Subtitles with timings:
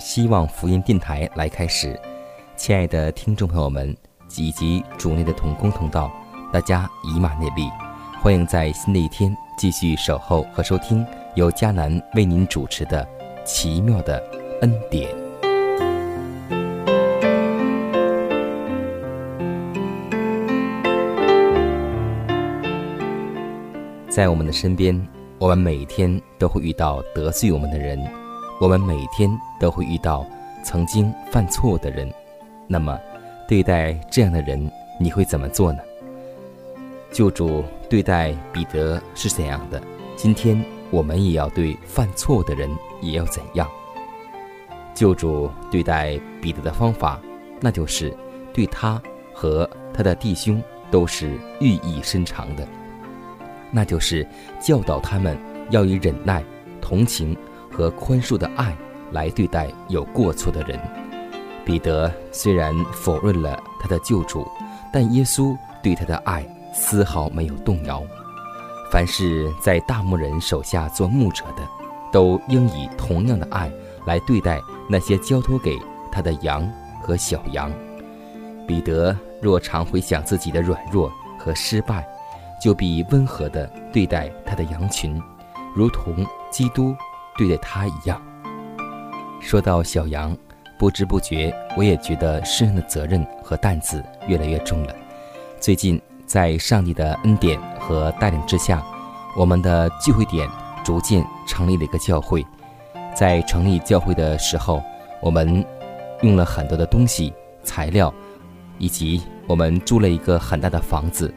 [0.00, 2.00] 希望福音电台来开始，
[2.56, 3.94] 亲爱的听众朋友们
[4.36, 6.10] 以及主内的同工同道，
[6.50, 7.68] 大家以马内利，
[8.22, 13.06] 欢迎在新的一天继续守候和收听由迦南为您主持的
[13.44, 14.18] 奇妙的
[14.62, 15.08] 恩典。
[24.08, 24.98] 在我们的身边，
[25.38, 28.19] 我们每天都会遇到得罪我们的人。
[28.60, 30.26] 我们每天都会遇到
[30.62, 32.12] 曾经犯错的人，
[32.66, 33.00] 那么
[33.48, 35.78] 对待这样的人，你会怎么做呢？
[37.10, 39.82] 救主对待彼得是怎样的？
[40.14, 42.70] 今天我们也要对犯错的人
[43.00, 43.66] 也要怎样？
[44.92, 47.18] 救主对待彼得的方法，
[47.62, 48.14] 那就是
[48.52, 49.00] 对他
[49.32, 52.68] 和他的弟兄都是寓意深长的，
[53.70, 54.28] 那就是
[54.60, 55.34] 教导他们
[55.70, 56.44] 要以忍耐、
[56.78, 57.34] 同情。
[57.70, 58.76] 和宽恕的爱
[59.12, 60.78] 来对待有过错的人。
[61.64, 64.46] 彼得虽然否认了他的救主，
[64.92, 68.02] 但耶稣对他的爱丝毫没有动摇。
[68.90, 71.62] 凡是在大牧人手下做牧者的，
[72.10, 73.70] 都应以同样的爱
[74.04, 75.78] 来对待那些交托给
[76.10, 76.68] 他的羊
[77.00, 77.70] 和小羊。
[78.66, 82.04] 彼得若常回想自己的软弱和失败，
[82.60, 85.22] 就必温和地对待他的羊群，
[85.74, 86.96] 如同基督。
[87.36, 88.20] 对待他一样。
[89.40, 90.36] 说到小羊，
[90.78, 94.94] 不知不觉我也觉得身上的责任和担子越来越重了。
[95.58, 98.82] 最近在上帝的恩典和带领之下，
[99.36, 100.48] 我们的聚会点
[100.84, 102.44] 逐渐成立了一个教会。
[103.14, 104.82] 在成立教会的时候，
[105.20, 105.64] 我们
[106.22, 107.32] 用了很多的东西、
[107.62, 108.12] 材料，
[108.78, 111.34] 以及我们租了一个很大的房子，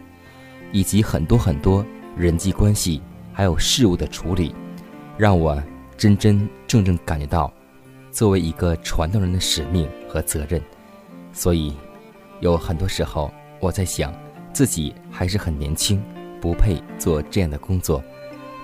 [0.71, 3.01] 以及很多很多人际关系
[3.31, 4.53] 还有事物的处理，
[5.17, 5.61] 让我。
[6.03, 7.49] 真真正正感觉到，
[8.11, 10.61] 作为一个传道人的使命和责任，
[11.31, 11.73] 所以
[12.41, 13.31] 有很多时候
[13.61, 14.13] 我在想，
[14.51, 16.03] 自己还是很年轻，
[16.41, 18.03] 不配做这样的工作。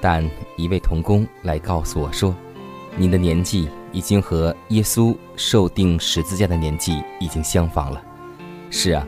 [0.01, 2.35] 但一位童工来告诉我说
[2.99, 8.03] ：“你的年纪已经和耶稣受定十字架的年纪已经相仿了。”
[8.69, 9.07] 是啊，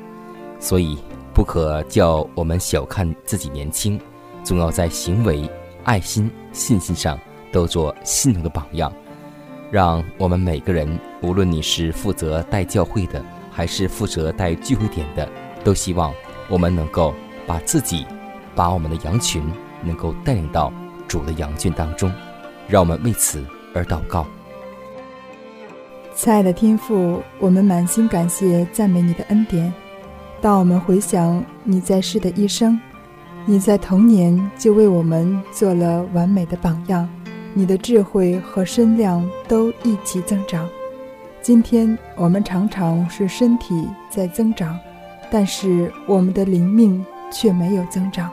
[0.58, 0.98] 所以
[1.34, 4.00] 不可叫我们小看自己年轻，
[4.42, 5.52] 总要在行为、
[5.84, 7.20] 爱心、信心上。
[7.52, 8.92] 都做信徒的榜样，
[9.70, 15.28] 让我们每个人，无论你是负责带教会的，还是负责带聚会点的，
[15.64, 16.14] 都希望
[16.50, 17.14] 我们能够
[17.46, 18.06] 把自己，
[18.56, 19.44] 把我们的羊群
[19.84, 20.72] 能够带领到
[21.08, 22.12] 主的羊圈当中。
[22.68, 24.26] 让我们为此而祷告。
[26.16, 29.74] 亲爱的天父，我们满心感谢赞美你的恩典。
[30.40, 32.80] 当我们回想你在世的一生，
[33.46, 37.10] 你在童年就为我们做了完美的榜样。
[37.54, 40.68] 你的智慧和身量都一起增长。
[41.42, 44.78] 今天我们常常是身体在增长，
[45.30, 48.30] 但是我们的灵命却没有增长。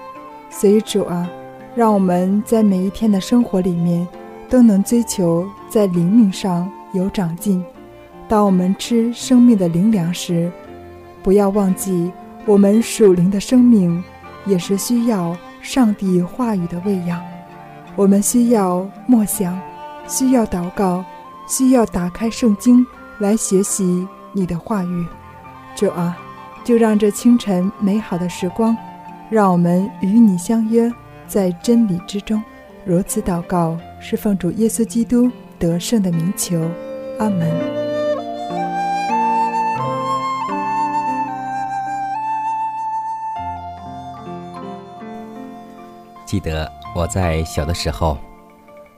[0.50, 1.28] 所以主啊，
[1.74, 4.06] 让我们在每一天的生活里面
[4.48, 7.64] 都能追求在灵命上有长进。
[8.28, 10.50] 当我们吃生命的灵粮时，
[11.22, 12.12] 不要忘记
[12.44, 14.02] 我们属灵的生命
[14.46, 17.20] 也是需要上帝话语的喂养。
[17.98, 19.60] 我们需要默想，
[20.06, 21.04] 需要祷告，
[21.48, 22.86] 需要打开圣经
[23.18, 25.04] 来学习你的话语。
[25.74, 26.16] 主啊，
[26.62, 28.76] 就让这清晨美好的时光，
[29.28, 30.88] 让我们与你相约，
[31.26, 32.40] 在真理之中。
[32.84, 35.28] 如此祷告，是奉主耶稣基督
[35.58, 36.56] 得胜的名求。
[37.18, 37.87] 阿门。
[46.28, 48.18] 记得我在小的时候，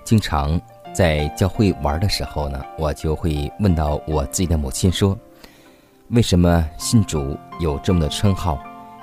[0.02, 0.60] 经常
[0.92, 5.16] 在教会玩的时候呢，我就会问到我自己的母亲说
[6.10, 8.58] ：“为什么信主有这么的称号？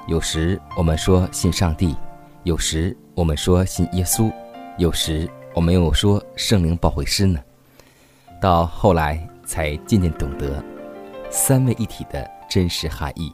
[0.09, 1.95] 有时我们说信上帝，
[2.43, 4.29] 有时我们说信耶稣，
[4.77, 5.25] 有时
[5.55, 7.39] 我们又说圣灵保惠师呢？”
[8.41, 10.61] 到后来才渐渐懂得
[11.29, 13.33] 三位一体的真实含义。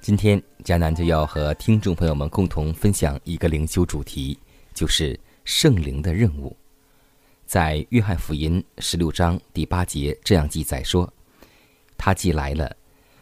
[0.00, 4.38] 今天迦南就要和听众朋友们共同分享一个灵修主题，
[4.72, 6.56] 就是圣灵的任务。
[7.44, 11.12] 在约翰福音十六章第八节这样记载说
[11.98, 12.74] ：“他既来了，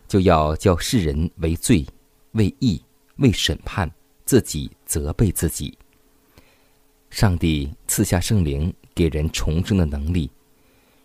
[0.06, 1.84] 就要叫世人为罪、
[2.32, 2.80] 为义、
[3.16, 3.90] 为审判，
[4.24, 5.76] 自己责备自己。”
[7.10, 10.30] 上帝赐下圣灵，给人重生的能力。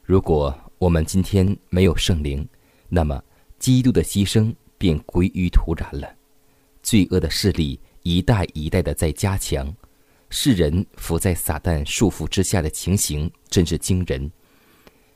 [0.03, 2.47] 如果我们今天没有圣灵，
[2.89, 3.19] 那么
[3.57, 4.53] 基督的牺牲
[4.83, 6.13] 便归于土壤了。
[6.81, 9.73] 罪恶的势力一代一代的在加强，
[10.29, 14.29] 世人伏在撒旦束缚之下的情形真是惊人。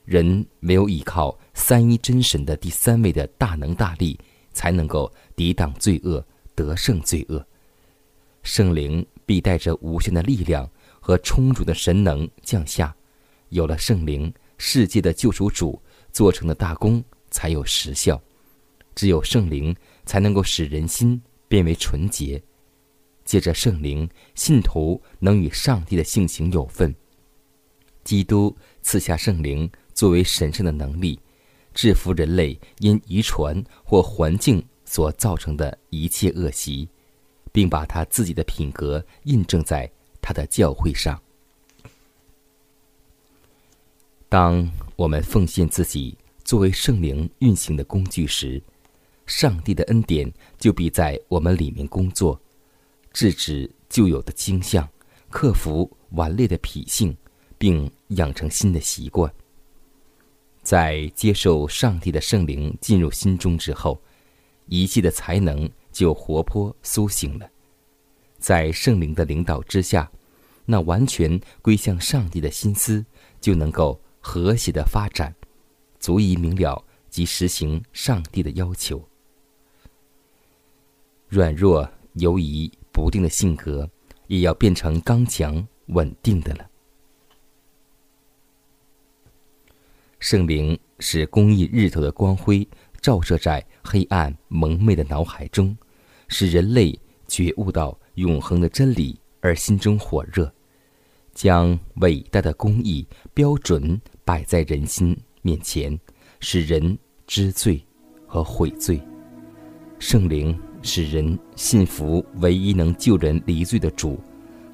[0.05, 4.17] 人没有依靠三一真神的第三位的大能大力，
[4.53, 6.25] 才能够抵挡罪恶，
[6.55, 7.45] 得胜罪恶。
[8.43, 10.65] 圣灵必带着无限的力量
[11.01, 12.95] 和充足的神能降下。
[13.49, 14.33] 有了圣灵。
[14.59, 15.79] 世界的救赎主
[16.11, 18.19] 做成的大功才有实效，
[18.97, 19.75] 只有圣灵
[20.07, 22.41] 才能够使人心变为纯洁。
[23.23, 26.93] 借着圣灵，信徒能与上帝的性情有份。
[28.03, 31.19] 基督赐下圣灵作为神圣的能力，
[31.75, 36.89] 制服人类因遗传或环境所造成的一切恶习，
[37.51, 39.87] 并把他自己的品格印证在
[40.19, 41.21] 他的教会上。
[44.27, 48.59] 当我们奉献自己作为圣灵运行的工具时，
[49.27, 52.41] 上帝的恩典就必在我们里面工作，
[53.13, 54.89] 制止旧有的倾向，
[55.29, 57.15] 克服顽劣的脾性，
[57.57, 59.31] 并养成新的习惯。
[60.63, 64.01] 在接受上帝的圣灵进入心中之后，
[64.65, 67.47] 一切的才能就活泼苏醒了。
[68.39, 70.09] 在圣灵的领导之下，
[70.65, 73.05] 那完全归向上帝的心思
[73.39, 74.01] 就能够。
[74.19, 75.33] 和谐的发展，
[76.01, 79.01] 足以明了及实行上帝的要求。
[81.27, 83.89] 软弱、犹疑、不定的性格，
[84.27, 86.65] 也要变成刚强、稳定的了。
[90.19, 92.67] 圣灵使公义日头的光辉
[93.01, 95.77] 照射在黑暗蒙昧的脑海中，
[96.27, 96.97] 使人类
[97.27, 100.51] 觉悟到永恒的真理，而心中火热。
[101.33, 105.99] 将伟大的公义标准摆在人心面前，
[106.39, 106.97] 使人
[107.27, 107.85] 知罪
[108.25, 108.99] 和悔罪。
[109.99, 114.17] 圣灵使人信服唯一能救人离罪的主。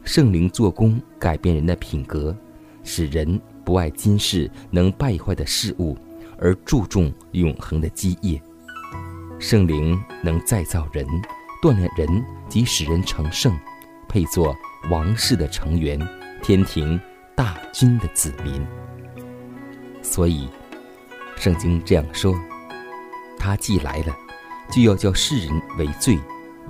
[0.04, 2.36] 圣灵做工改变人的品格，
[2.84, 5.98] 使人不爱今世能败坏的事物，
[6.38, 8.40] 而注重永恒的基业。
[9.40, 11.04] 圣灵能再造人，
[11.64, 13.58] 锻炼人及使人成圣，
[14.08, 14.56] 配作
[14.92, 16.00] 王室的成员。
[16.44, 17.00] 天庭
[17.38, 18.62] 大军的子民，
[20.02, 20.50] 所以
[21.38, 22.38] 圣经这样说：
[23.40, 24.14] 他既来了，
[24.72, 26.20] 就要叫世人为罪、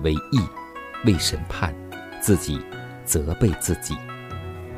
[0.02, 0.40] 为义、
[1.06, 1.74] 为审判，
[2.22, 2.60] 自己
[3.06, 3.96] 责备自己。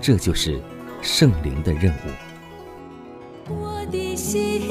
[0.02, 0.62] 这就是
[1.02, 3.54] 圣灵的任务。
[3.54, 4.62] 我的心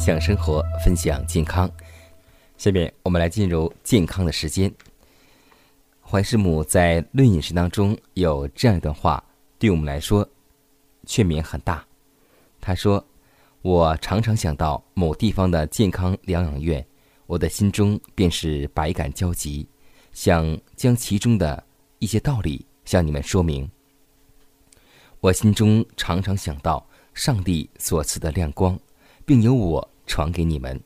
[0.00, 1.70] 享生活，分享健康。
[2.56, 4.72] 下面我们来进入健康的时间。
[6.00, 9.22] 怀师母在《论饮食》当中有这样一段话，
[9.58, 10.26] 对我们来说
[11.04, 11.84] 劝勉很大。
[12.62, 13.04] 他说
[13.60, 16.84] ：“我常常想到某地方的健康疗养院，
[17.26, 19.68] 我的心中便是百感交集，
[20.14, 21.62] 想将其中的
[21.98, 23.70] 一些道理向你们说明。
[25.20, 28.80] 我心中常常想到上帝所赐的亮光。”
[29.30, 30.82] 并由我传给你们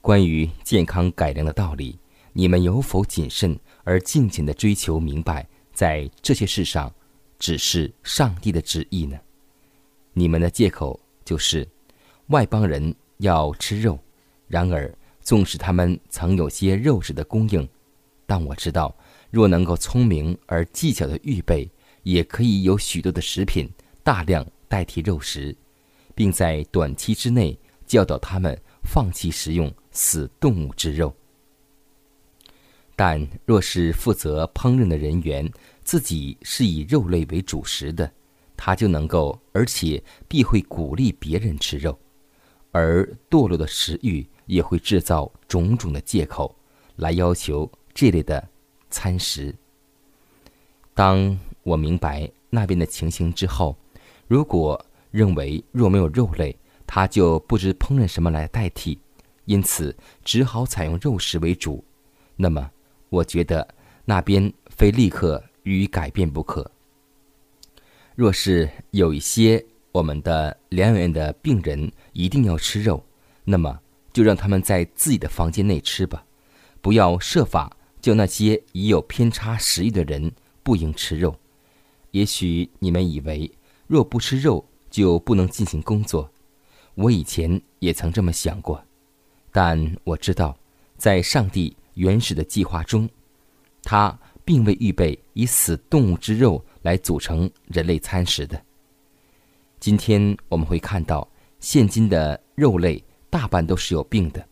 [0.00, 1.96] 关于健康改良的道理，
[2.32, 6.92] 你们有否谨慎而尽情的追求明白，在这些事上，
[7.38, 9.16] 只是上帝的旨意呢？
[10.12, 11.64] 你们的借口就是
[12.30, 13.96] 外邦人要吃肉，
[14.48, 17.68] 然而纵使他们曾有些肉食的供应，
[18.26, 18.92] 但我知道，
[19.30, 21.70] 若能够聪明而技巧的预备，
[22.02, 23.70] 也可以有许多的食品
[24.02, 25.56] 大量代替肉食，
[26.16, 27.56] 并在短期之内。
[27.88, 31.12] 教导他们放弃食用死动物之肉，
[32.94, 35.50] 但若是负责烹饪的人员
[35.82, 38.08] 自己是以肉类为主食的，
[38.56, 41.98] 他就能够，而且必会鼓励别人吃肉，
[42.72, 46.54] 而堕落的食欲也会制造种种的借口，
[46.96, 48.46] 来要求这类的
[48.90, 49.54] 餐食。
[50.92, 53.76] 当我明白那边的情形之后，
[54.26, 56.54] 如果认为若没有肉类，
[56.88, 58.98] 他就不知烹饪什么来代替，
[59.44, 61.84] 因此只好采用肉食为主。
[62.34, 62.70] 那么，
[63.10, 63.68] 我觉得
[64.06, 66.68] 那边非立刻予以改变不可。
[68.16, 73.04] 若是有一些我们的疗养院的病人一定要吃肉，
[73.44, 73.78] 那么
[74.12, 76.24] 就让他们在自己的房间内吃吧，
[76.80, 81.36] 不要设法叫那些已有偏差食欲的人不应吃肉。
[82.12, 83.50] 也许你们以为
[83.86, 86.30] 若不吃肉就不能进行工作。
[86.98, 88.84] 我以前也曾这么想过，
[89.52, 90.58] 但我知道，
[90.96, 93.08] 在上帝原始的计划中，
[93.84, 98.60] 他并未预备以死动物之肉来组成人类餐食的。
[99.78, 101.26] 今天我们会看到，
[101.60, 103.00] 现今的肉类
[103.30, 104.44] 大半都是有病的，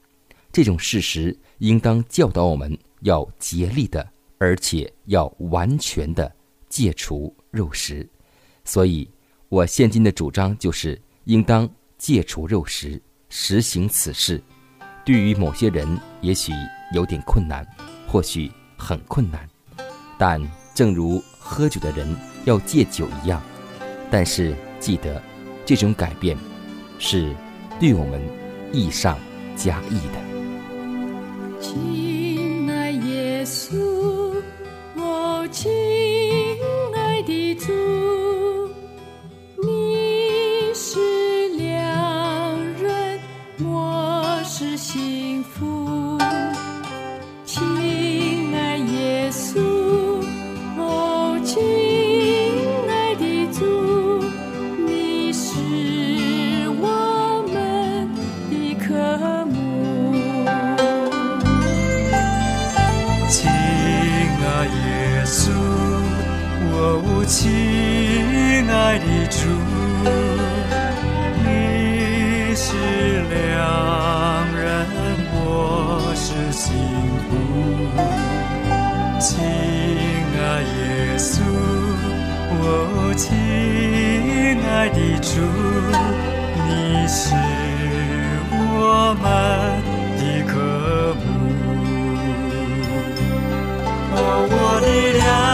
[0.53, 6.33] 这种事实应当教导我们要竭力的，而且要完全的
[6.69, 8.09] 戒除肉食。
[8.65, 9.11] 所以，
[9.49, 11.69] 我现今的主张就是应当。
[11.99, 14.41] 戒除肉食，实行此事，
[15.05, 16.53] 对于某些人也许
[16.95, 17.67] 有点困难，
[18.07, 19.49] 或许很困难，
[20.19, 20.41] 但
[20.75, 23.43] 正如喝酒的人要戒酒一样。
[24.11, 25.21] 但是记得，
[25.65, 26.37] 这种改变
[26.99, 27.35] 是
[27.81, 28.21] 对我们
[28.73, 29.19] 益上
[29.57, 30.27] 加益的。
[83.17, 83.33] 亲
[84.69, 85.41] 爱的主，
[86.69, 87.35] 你是
[88.53, 89.25] 我们
[90.19, 90.53] 的渴
[91.25, 91.27] 慕，
[94.13, 94.17] 哦，
[94.51, 95.46] 我的良。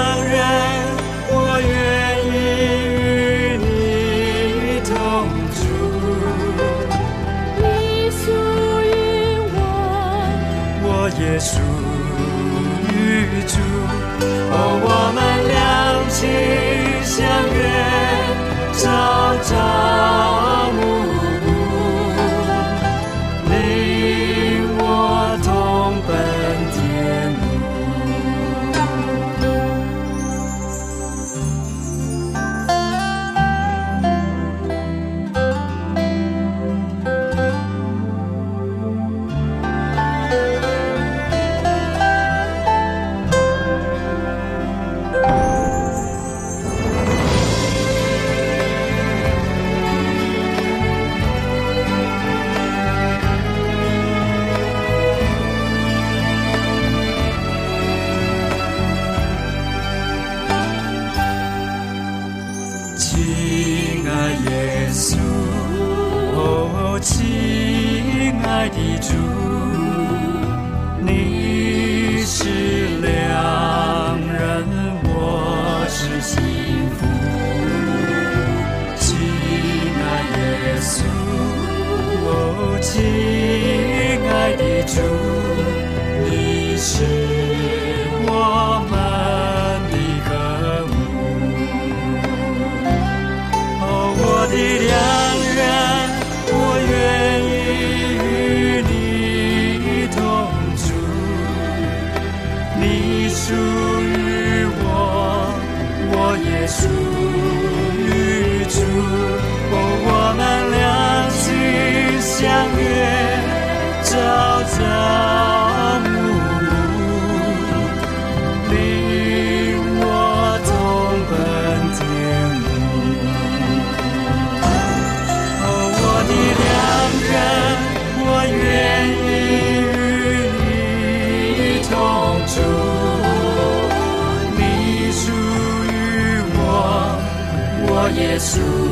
[138.23, 138.92] 我也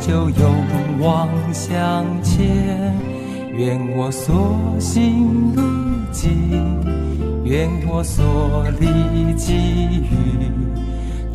[0.00, 2.94] 就勇往向前，
[3.52, 5.62] 愿我所行路
[6.10, 6.30] 径，
[7.44, 10.50] 愿我所历际遇，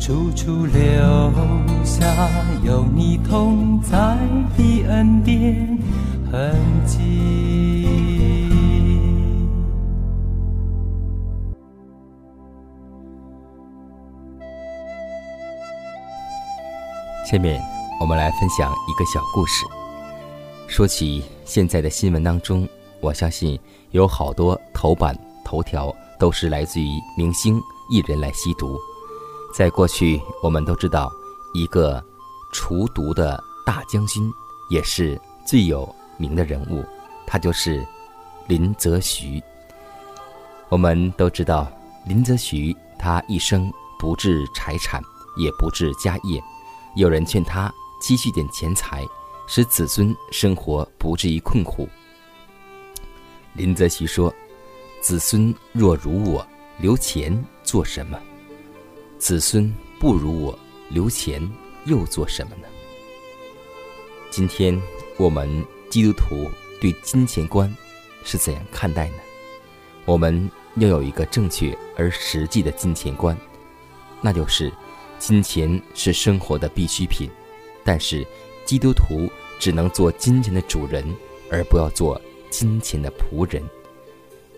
[0.00, 1.32] 处处留
[1.84, 2.04] 下
[2.64, 4.18] 有你同在
[4.56, 5.78] 的恩典
[6.30, 6.96] 痕迹。
[17.24, 17.60] 下面
[17.98, 19.64] 我们来分享一个小故事。
[20.68, 22.68] 说起现在的新闻当中，
[23.00, 23.58] 我相信
[23.92, 28.78] 有好多头版头条都是来自于明星艺人来吸毒。
[29.54, 31.10] 在过去，我们都知道
[31.54, 32.04] 一个
[32.52, 34.30] 除毒的大将军，
[34.68, 36.84] 也是最有名的人物，
[37.26, 37.86] 他就是
[38.46, 39.42] 林则徐。
[40.68, 41.66] 我们都知道
[42.04, 45.00] 林则徐，他一生不置财产，
[45.38, 46.42] 也不置家业。
[46.96, 49.06] 有人劝他积蓄点钱财，
[49.46, 51.88] 使子孙生活不至于困苦。
[53.54, 54.32] 林则徐说
[55.00, 56.46] ：“子孙若如我，
[56.78, 58.20] 留钱做什么？
[59.18, 60.58] 子孙不如我，
[60.90, 61.42] 留钱
[61.86, 62.68] 又做什么呢？”
[64.30, 64.78] 今天
[65.16, 67.74] 我们基督徒对金钱观
[68.24, 69.16] 是怎样看待呢？
[70.04, 73.36] 我们要有一个正确而实际的金钱观，
[74.20, 74.72] 那就是。
[75.18, 77.30] 金钱是生活的必需品，
[77.86, 78.26] 但是
[78.66, 81.04] 基督徒只能做金钱的主人，
[81.50, 82.20] 而不要做
[82.50, 83.62] 金钱的仆人。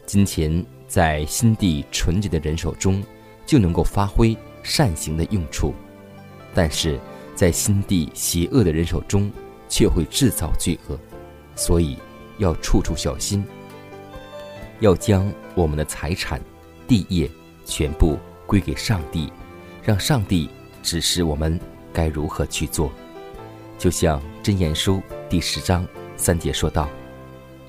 [0.07, 3.05] 金钱在心地纯洁的人手中，
[3.45, 5.75] 就能够发挥善行的用处；
[6.55, 6.99] 但是
[7.35, 9.31] 在心地邪恶的人手中，
[9.69, 10.99] 却会制造罪恶。
[11.55, 11.99] 所以
[12.39, 13.45] 要处处小心，
[14.81, 16.41] 要将我们的财产、
[16.87, 17.31] 地业
[17.67, 19.31] 全部归给上帝。
[19.85, 20.49] 让上帝
[20.83, 21.59] 指示我们
[21.93, 22.91] 该如何去做。
[23.79, 25.87] 就像箴言书第十章
[26.17, 26.89] 三节说道：“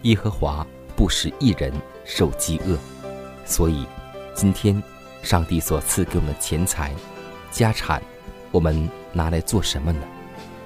[0.01, 1.71] 耶和华不使一人
[2.03, 2.75] 受饥饿。”
[3.45, 3.85] 所以，
[4.33, 4.81] 今天
[5.21, 6.91] 上帝所赐给我们的钱财、
[7.51, 8.01] 家产，
[8.49, 10.01] 我们拿来做什么呢？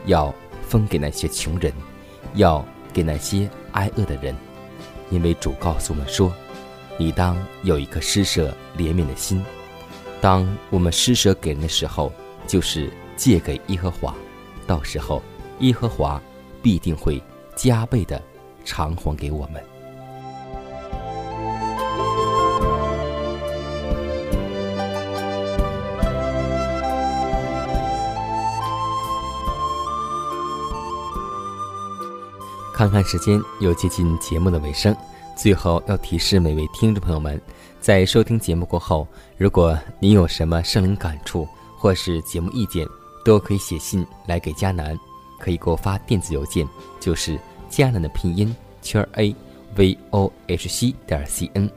[0.06, 1.74] 要分给那些穷人，
[2.36, 4.34] 要给那些挨饿的人，
[5.10, 6.34] 因为主告诉我们说
[6.98, 9.44] ：“你当有一颗施舍怜悯的心。”
[10.22, 12.14] 当我们施舍给人的时候，
[12.48, 14.16] 就是借给耶和华，
[14.66, 15.22] 到时候
[15.60, 16.22] 耶和华
[16.62, 17.22] 必定会
[17.56, 18.22] 加倍的
[18.66, 19.64] 偿还给我们。
[32.76, 34.94] 看看时间，又接近节目的尾声，
[35.38, 37.40] 最后要提示每位听众朋友们。
[37.80, 42.88] 在收听节目过后，如果您有什么生灵感触或是节目意见，
[43.24, 44.98] 都可以写信来给佳南，
[45.44, 46.66] 可以给我发电子邮件，
[47.02, 47.38] 就是
[47.70, 49.36] 佳南的拼音圈 a
[49.76, 51.70] v o h c 点 c n。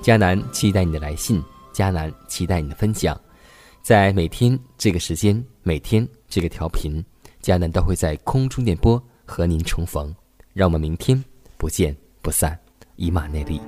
[0.00, 1.40] 佳南期待你的来信，
[1.72, 3.16] 佳南期待你的分享。
[3.80, 7.00] 在每天这个时间，每天这个调频，
[7.40, 10.12] 佳南都会在空中电波和您重逢。
[10.52, 11.22] 让我们明天
[11.56, 12.58] 不见不散，
[12.96, 13.60] 以马内利。